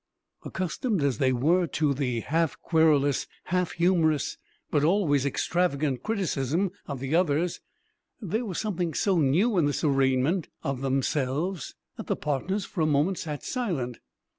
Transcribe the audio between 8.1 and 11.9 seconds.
there was something so new in this arraignment of themselves